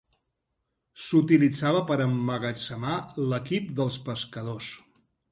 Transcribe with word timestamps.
S'utilitzava 1.07 1.83
per 1.91 1.97
emmagatzemar 2.05 2.95
l'equip 3.33 3.67
dels 3.81 3.99
pescadors. 4.09 4.71